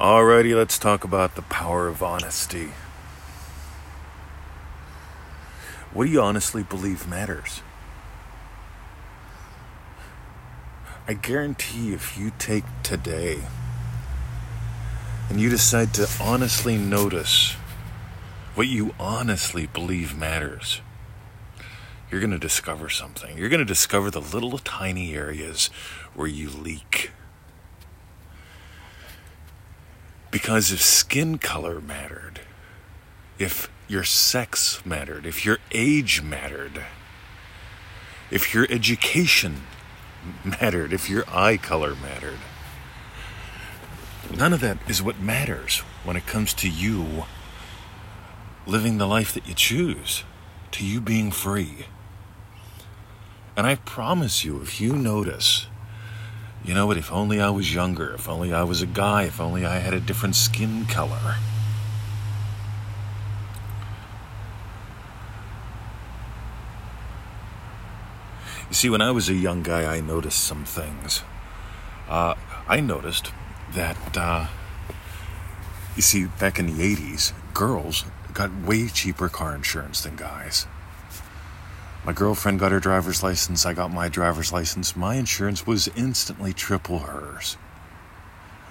[0.00, 2.70] Alrighty, let's talk about the power of honesty.
[5.92, 7.60] What do you honestly believe matters?
[11.06, 13.42] I guarantee if you take today
[15.28, 17.52] and you decide to honestly notice
[18.54, 20.80] what you honestly believe matters,
[22.10, 23.36] you're going to discover something.
[23.36, 25.66] You're going to discover the little tiny areas
[26.14, 27.10] where you leak.
[30.30, 32.40] Because if skin color mattered,
[33.38, 36.84] if your sex mattered, if your age mattered,
[38.30, 39.62] if your education
[40.44, 42.38] mattered, if your eye color mattered,
[44.36, 47.24] none of that is what matters when it comes to you
[48.66, 50.22] living the life that you choose,
[50.70, 51.86] to you being free.
[53.56, 55.66] And I promise you, if you notice,
[56.64, 59.40] you know what, if only I was younger, if only I was a guy, if
[59.40, 61.36] only I had a different skin color.
[68.68, 71.24] You see, when I was a young guy, I noticed some things.
[72.08, 72.34] Uh,
[72.68, 73.32] I noticed
[73.72, 74.46] that, uh,
[75.96, 80.66] you see, back in the 80s, girls got way cheaper car insurance than guys.
[82.04, 84.96] My girlfriend got her driver's license, I got my driver's license.
[84.96, 87.58] My insurance was instantly triple hers.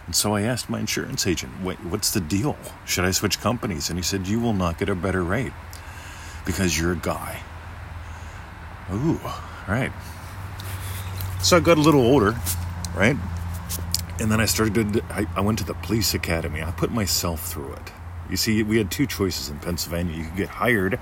[0.08, 2.58] And so I asked my insurance agent, what's the deal?
[2.86, 3.90] Should I switch companies?
[3.90, 5.54] And he said, You will not get a better rate
[6.44, 7.42] because you're a guy.
[8.92, 9.20] Ooh,
[9.68, 9.92] right.
[11.44, 12.36] So I got a little older,
[12.96, 13.16] right?
[14.20, 16.64] And then I started, I, I went to the police academy.
[16.64, 17.92] I put myself through it.
[18.32, 20.18] You see, we had two choices in Pennsylvania.
[20.18, 21.00] You could get hired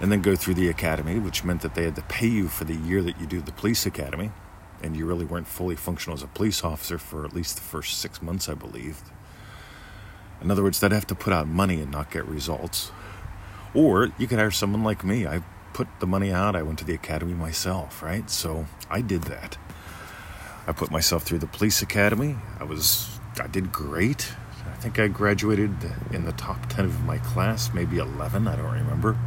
[0.00, 2.64] and then go through the academy, which meant that they had to pay you for
[2.64, 4.30] the year that you do the police academy,
[4.82, 7.98] and you really weren't fully functional as a police officer for at least the first
[7.98, 9.02] six months, I believe.
[10.40, 12.92] In other words, they'd have to put out money and not get results.
[13.74, 15.26] Or you could hire someone like me.
[15.26, 18.28] I put the money out, I went to the academy myself, right?
[18.30, 19.58] So I did that.
[20.66, 22.36] I put myself through the police academy.
[22.60, 24.32] I was, I did great.
[24.66, 25.72] I think I graduated
[26.12, 29.18] in the top 10 of my class, maybe 11, I don't remember.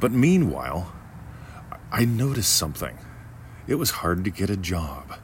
[0.00, 0.90] But meanwhile,
[1.92, 2.96] I noticed something.
[3.68, 5.18] It was hard to get a job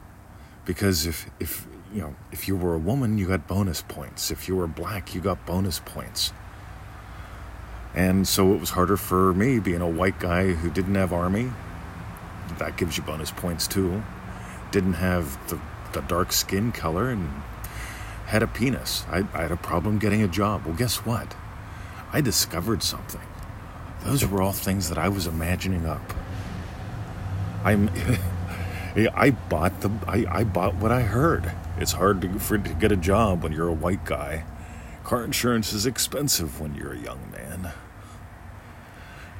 [0.66, 4.30] because if if you know if you were a woman, you got bonus points.
[4.30, 6.32] If you were black, you got bonus points.
[7.94, 11.50] And so it was harder for me being a white guy who didn't have army.
[12.58, 14.02] That gives you bonus points too.
[14.70, 15.58] Didn't have the,
[15.94, 17.30] the dark skin color and
[18.26, 19.06] had a penis.
[19.08, 20.66] I, I had a problem getting a job.
[20.66, 21.34] Well, guess what?
[22.12, 23.22] I discovered something.
[24.06, 26.14] Those were all things that I was imagining up.
[27.64, 27.90] I'm.
[28.96, 29.90] I bought the.
[30.06, 31.50] I, I bought what I heard.
[31.76, 34.44] It's hard to, for, to get a job when you're a white guy.
[35.02, 37.72] Car insurance is expensive when you're a young man.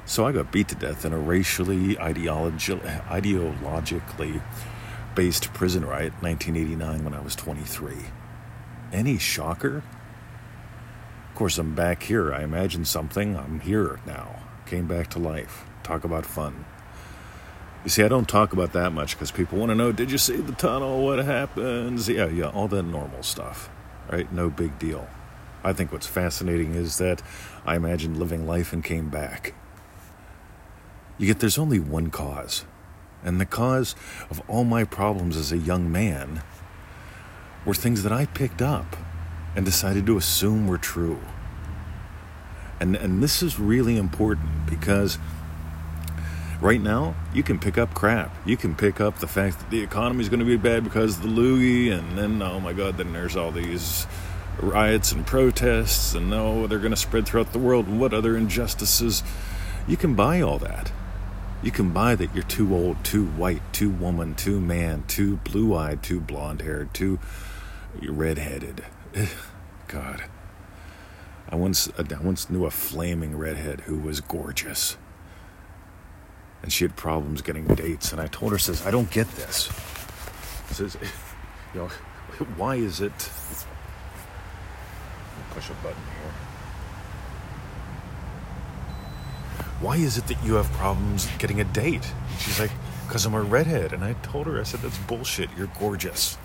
[0.05, 4.41] So I got beat to death in a racially ideologi- ideologically
[5.15, 7.93] based prison riot, in 1989, when I was 23.
[8.91, 9.77] Any shocker?
[9.77, 12.33] Of course, I'm back here.
[12.33, 13.37] I imagine something.
[13.37, 15.65] I'm here now came back to life.
[15.83, 16.65] Talk about fun.
[17.83, 20.17] You see, I don't talk about that much because people want to know did you
[20.17, 21.05] see the tunnel?
[21.05, 22.09] What happens?
[22.09, 23.69] Yeah, yeah, all that normal stuff,
[24.11, 24.31] right?
[24.31, 25.07] No big deal.
[25.63, 27.21] I think what's fascinating is that
[27.65, 29.53] I imagined living life and came back.
[31.17, 32.65] You get there's only one cause,
[33.23, 33.95] and the cause
[34.29, 36.43] of all my problems as a young man
[37.65, 38.95] were things that I picked up
[39.55, 41.19] and decided to assume were true.
[42.79, 45.17] And, and this is really important because
[46.61, 48.35] right now you can pick up crap.
[48.45, 51.17] You can pick up the fact that the economy is going to be bad because
[51.17, 54.07] of the loogie, and then, oh my God, then there's all these
[54.59, 58.37] riots and protests, and no, they're going to spread throughout the world, and what other
[58.37, 59.23] injustices.
[59.87, 60.91] You can buy all that.
[61.63, 65.75] You can buy that you're too old, too white, too woman, too man, too blue
[65.75, 67.19] eyed, too blonde haired, too
[68.01, 68.85] red headed.
[69.87, 70.25] God.
[71.49, 74.97] I once, I once knew a flaming redhead who was gorgeous.
[76.61, 78.11] And she had problems getting dates.
[78.11, 79.69] And I told her, says, I don't get this.
[80.71, 80.97] Says,
[81.73, 81.87] you know,
[82.57, 83.17] why is it?
[85.51, 86.31] Push a button here.
[89.79, 92.11] Why is it that you have problems getting a date?
[92.31, 92.71] And She's like,
[93.07, 93.93] because I'm a redhead.
[93.93, 95.49] And I told her, I said, that's bullshit.
[95.57, 96.37] You're gorgeous.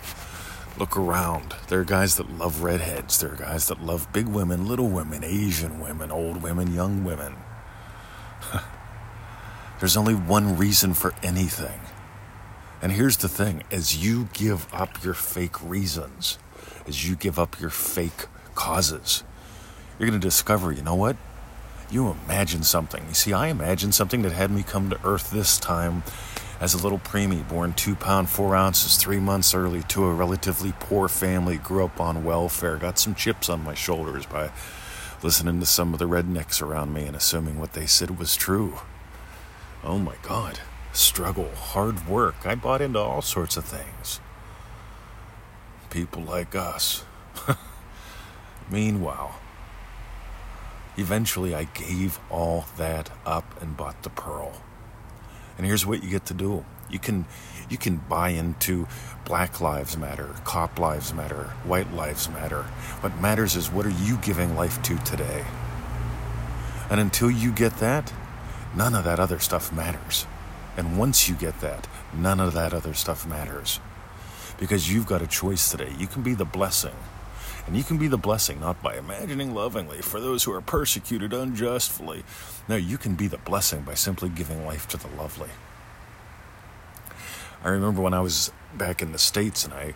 [0.77, 1.53] Look around.
[1.67, 3.19] There are guys that love redheads.
[3.19, 7.35] There are guys that love big women, little women, Asian women, old women, young women.
[9.79, 11.79] There's only one reason for anything,
[12.81, 16.39] And here's the thing as you give up your fake reasons,
[16.87, 19.23] as you give up your fake causes,
[19.99, 21.17] you're going to discover you know what?
[21.91, 23.05] You imagine something.
[23.07, 26.03] You see, I imagined something that had me come to Earth this time
[26.63, 30.71] as a little preemie, born two pound four ounces three months early to a relatively
[30.79, 34.49] poor family, grew up on welfare, got some chips on my shoulders by
[35.21, 38.79] listening to some of the rednecks around me and assuming what they said was true.
[39.83, 40.61] Oh my God.
[40.93, 42.45] Struggle, hard work.
[42.45, 44.21] I bought into all sorts of things.
[45.89, 47.03] People like us.
[48.71, 49.35] Meanwhile,
[50.95, 54.61] eventually I gave all that up and bought the pearl.
[55.57, 56.65] And here's what you get to do.
[56.89, 57.25] You can
[57.69, 58.87] you can buy into
[59.25, 62.63] Black Lives Matter, Cop Lives Matter, White Lives Matter.
[63.01, 65.45] What matters is what are you giving life to today?
[66.89, 68.13] And until you get that,
[68.75, 70.27] none of that other stuff matters.
[70.75, 73.79] And once you get that, none of that other stuff matters.
[74.59, 75.91] Because you've got a choice today.
[75.97, 76.95] You can be the blessing.
[77.65, 81.33] And you can be the blessing not by imagining lovingly for those who are persecuted
[81.33, 82.23] unjustly.
[82.67, 85.49] No, you can be the blessing by simply giving life to the lovely.
[87.63, 89.93] I remember when I was back in the States and I,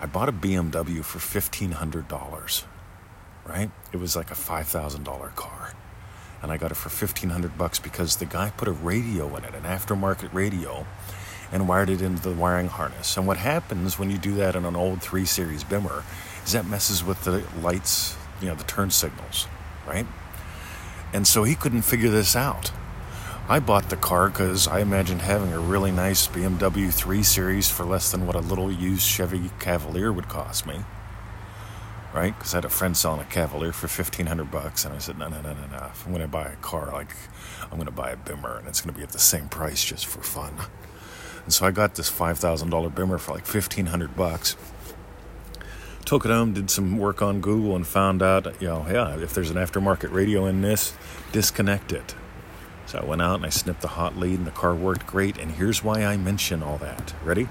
[0.00, 2.64] I bought a BMW for $1,500,
[3.46, 3.70] right?
[3.92, 5.74] It was like a $5,000 car.
[6.42, 9.54] And I got it for 1500 bucks because the guy put a radio in it,
[9.54, 10.84] an aftermarket radio,
[11.52, 13.16] and wired it into the wiring harness.
[13.16, 16.02] And what happens when you do that in an old 3 Series Bimmer
[16.46, 19.48] is that messes with the lights, you know, the turn signals,
[19.86, 20.06] right?
[21.12, 22.72] And so he couldn't figure this out.
[23.48, 27.84] I bought the car because I imagined having a really nice BMW 3 Series for
[27.84, 30.80] less than what a little used Chevy Cavalier would cost me.
[32.12, 32.36] Right?
[32.36, 35.28] Because I had a friend selling a Cavalier for 1500 bucks, and I said, no,
[35.28, 35.86] no, no, no, no.
[35.92, 37.14] If I'm going to buy a car, like,
[37.64, 39.84] I'm going to buy a Bimmer, and it's going to be at the same price
[39.84, 40.54] just for fun.
[41.44, 44.56] And so I got this $5,000 Bimmer for like 1500 bucks.
[46.06, 49.34] Took it home, did some work on Google, and found out, you know, yeah, if
[49.34, 50.94] there's an aftermarket radio in this,
[51.32, 52.14] disconnect it
[52.86, 55.38] so I went out and I snipped the hot lead, and the car worked great.
[55.38, 57.14] And here's why I mention all that.
[57.24, 57.48] Ready?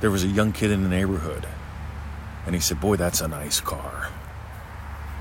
[0.00, 1.46] There was a young kid in the neighborhood,
[2.44, 4.10] and he said, Boy, that's a nice car.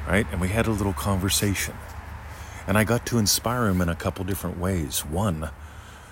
[0.08, 0.28] Right?
[0.32, 1.76] And we had a little conversation.
[2.68, 5.06] And I got to inspire him in a couple different ways.
[5.06, 5.50] One,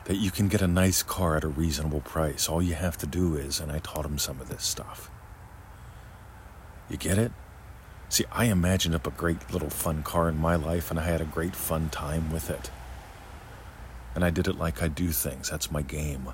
[0.09, 2.49] that you can get a nice car at a reasonable price.
[2.49, 5.11] All you have to do is, and I taught him some of this stuff.
[6.89, 7.31] You get it?
[8.09, 11.21] See, I imagined up a great little fun car in my life and I had
[11.21, 12.71] a great fun time with it.
[14.15, 15.51] And I did it like I do things.
[15.51, 16.29] That's my game.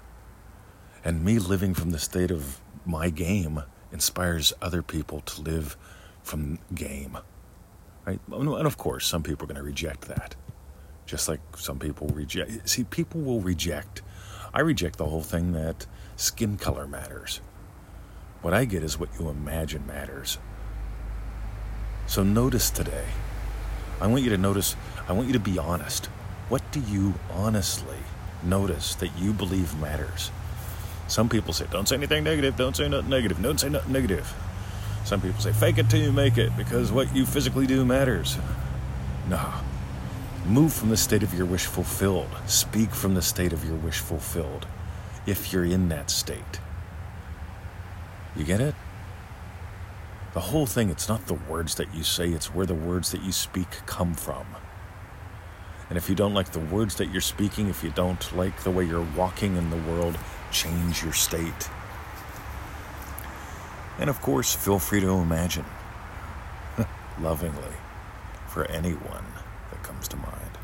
[1.04, 3.62] And me living from the state of my game
[3.92, 5.76] inspires other people to live
[6.24, 7.18] from game.
[8.06, 8.22] Right?
[8.32, 10.36] And of course, some people are going to reject that.
[11.06, 12.68] Just like some people reject.
[12.68, 14.02] See, people will reject.
[14.54, 15.86] I reject the whole thing that
[16.16, 17.42] skin color matters.
[18.42, 20.38] What I get is what you imagine matters.
[22.08, 23.06] So notice today.
[24.00, 24.76] I want you to notice,
[25.08, 26.08] I want you to be honest.
[26.50, 27.98] What do you honestly
[28.44, 30.32] notice that you believe matters?
[31.08, 34.34] Some people say, don't say anything negative, don't say nothing negative, don't say nothing negative.
[35.06, 38.38] Some people say, fake it till you make it because what you physically do matters.
[39.30, 39.54] No.
[40.46, 42.30] Move from the state of your wish fulfilled.
[42.46, 44.68] Speak from the state of your wish fulfilled
[45.26, 46.60] if you're in that state.
[48.36, 48.76] You get it?
[50.36, 53.24] The whole thing, it's not the words that you say, it's where the words that
[53.24, 54.46] you speak come from.
[55.90, 58.72] And if you don't like the words that you're speaking, if you don't like the
[58.72, 60.16] way you're walking in the world,
[60.52, 61.70] change your state.
[63.98, 65.66] And of course, feel free to imagine
[67.20, 67.74] lovingly
[68.48, 69.26] for anyone
[69.86, 70.58] comes to mind.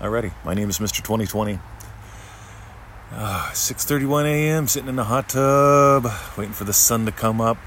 [0.00, 1.02] Alrighty, my name is Mr.
[1.02, 1.58] 2020.
[3.12, 4.66] Ah, 6:31 a.m.
[4.66, 7.58] sitting in the hot tub, waiting for the sun to come up.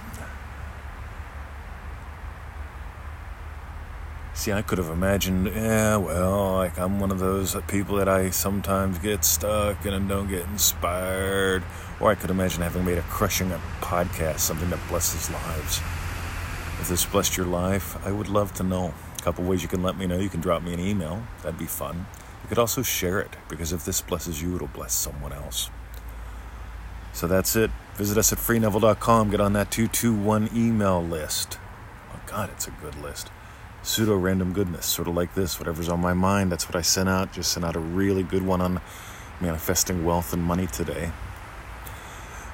[4.34, 8.32] See, I could have imagined, yeah, well, like I'm one of those people that I
[8.32, 11.62] sometimes get stuck and don't get inspired.
[12.00, 15.80] Or I could imagine having made a crushing podcast, something that blesses lives.
[16.82, 18.96] If this blessed your life, I would love to know.
[19.24, 20.20] Couple ways you can let me know.
[20.20, 21.24] You can drop me an email.
[21.44, 22.08] That'd be fun.
[22.42, 25.70] You could also share it because if this blesses you, it'll bless someone else.
[27.14, 27.72] So that's it.
[27.96, 29.30] Visit us at freeneville.com.
[29.30, 31.58] Get on that 221 email list.
[32.14, 33.32] Oh, God, it's a good list.
[33.82, 35.58] Pseudo random goodness, sort of like this.
[35.58, 37.32] Whatever's on my mind, that's what I sent out.
[37.32, 38.82] Just sent out a really good one on
[39.40, 41.12] manifesting wealth and money today.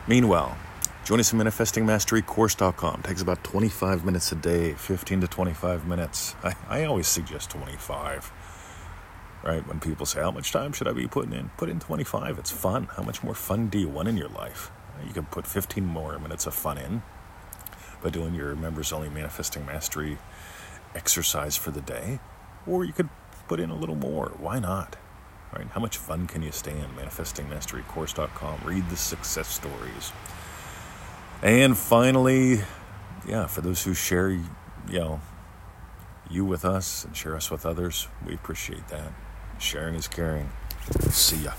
[0.07, 0.55] Meanwhile,
[1.09, 2.99] join us at manifestingmasterycourse.com.
[2.99, 6.35] It takes about 25 minutes a day, 15 to 25 minutes.
[6.43, 8.31] I, I always suggest 25
[9.41, 9.65] right?
[9.67, 11.49] When people say, How much time should I be putting in?
[11.57, 12.37] Put in 25.
[12.37, 12.89] It's fun.
[12.95, 14.69] How much more fun do you want in your life?
[15.07, 17.01] You can put 15 more minutes of fun in
[18.03, 20.19] by doing your members only manifesting mastery
[20.93, 22.19] exercise for the day,
[22.67, 23.09] or you could
[23.47, 24.33] put in a little more.
[24.37, 24.97] Why not?
[25.55, 25.67] Right?
[25.69, 26.97] How much fun can you stand?
[26.97, 28.59] ManifestingMasteryCourse.com.
[28.65, 30.11] Read the success stories.
[31.41, 32.61] And finally,
[33.27, 34.43] yeah, for those who share, you
[34.89, 35.21] know,
[36.29, 39.13] you with us and share us with others, we appreciate that.
[39.57, 40.49] Sharing is caring.
[41.09, 41.53] See ya.